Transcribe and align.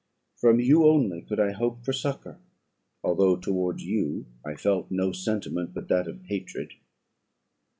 From 0.35 0.59
you 0.59 0.87
only 0.87 1.21
could 1.21 1.39
I 1.39 1.51
hope 1.51 1.85
for 1.85 1.93
succour, 1.93 2.39
although 3.03 3.35
towards 3.35 3.83
you 3.83 4.25
I 4.43 4.55
felt 4.55 4.89
no 4.89 5.11
sentiment 5.11 5.75
but 5.75 5.89
that 5.89 6.07
of 6.07 6.23
hatred. 6.25 6.73